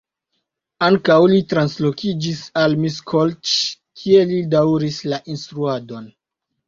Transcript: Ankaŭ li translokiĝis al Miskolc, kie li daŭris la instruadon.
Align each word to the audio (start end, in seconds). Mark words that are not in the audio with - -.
Ankaŭ 0.85 1.17
li 1.33 1.41
translokiĝis 1.51 2.41
al 2.61 2.75
Miskolc, 2.85 3.53
kie 4.01 4.25
li 4.33 4.41
daŭris 4.55 4.99
la 5.13 5.21
instruadon. 5.35 6.09